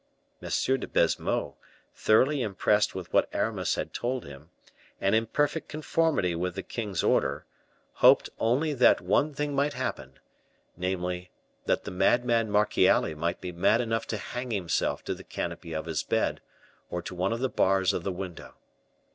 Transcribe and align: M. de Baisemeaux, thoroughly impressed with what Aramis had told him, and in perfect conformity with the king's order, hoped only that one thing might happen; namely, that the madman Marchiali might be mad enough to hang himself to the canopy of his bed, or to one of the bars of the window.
M. 0.41 0.49
de 0.49 0.87
Baisemeaux, 0.87 1.57
thoroughly 1.93 2.41
impressed 2.41 2.95
with 2.95 3.13
what 3.13 3.29
Aramis 3.31 3.75
had 3.75 3.93
told 3.93 4.25
him, 4.25 4.49
and 4.99 5.13
in 5.13 5.27
perfect 5.27 5.69
conformity 5.69 6.33
with 6.33 6.55
the 6.55 6.63
king's 6.63 7.03
order, 7.03 7.45
hoped 8.01 8.27
only 8.39 8.73
that 8.73 8.99
one 8.99 9.31
thing 9.35 9.53
might 9.53 9.73
happen; 9.73 10.17
namely, 10.75 11.29
that 11.67 11.83
the 11.83 11.91
madman 11.91 12.49
Marchiali 12.49 13.13
might 13.13 13.41
be 13.41 13.51
mad 13.51 13.79
enough 13.79 14.07
to 14.07 14.17
hang 14.17 14.49
himself 14.49 15.03
to 15.03 15.13
the 15.13 15.23
canopy 15.23 15.71
of 15.71 15.85
his 15.85 16.01
bed, 16.01 16.41
or 16.89 17.03
to 17.03 17.13
one 17.13 17.31
of 17.31 17.39
the 17.39 17.47
bars 17.47 17.93
of 17.93 18.01
the 18.01 18.11
window. 18.11 18.55